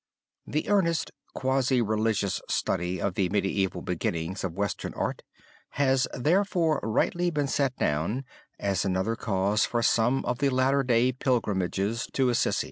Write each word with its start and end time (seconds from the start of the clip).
The 0.47 0.67
earnest 0.67 1.11
quasi 1.35 1.79
religious 1.79 2.41
study 2.49 2.99
of 2.99 3.13
the 3.13 3.29
medieval 3.29 3.83
beginnings 3.83 4.43
of 4.43 4.55
western 4.57 4.95
art 4.95 5.21
has 5.73 6.07
therefore 6.17 6.79
rightly 6.81 7.29
been 7.29 7.47
set 7.47 7.77
down 7.77 8.25
as 8.57 8.83
another 8.83 9.15
cause 9.15 9.63
for 9.63 9.83
some 9.83 10.25
of 10.25 10.39
the 10.39 10.49
latter 10.49 10.81
day 10.81 11.11
pilgrimages 11.11 12.07
to 12.13 12.29
Assisi. 12.29 12.59